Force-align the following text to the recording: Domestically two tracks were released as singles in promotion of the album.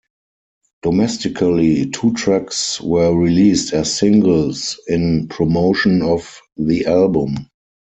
Domestically 0.81 1.87
two 1.91 2.11
tracks 2.13 2.81
were 2.81 3.13
released 3.15 3.71
as 3.71 3.95
singles 3.95 4.79
in 4.87 5.27
promotion 5.27 6.01
of 6.01 6.41
the 6.57 6.87
album. 6.87 7.47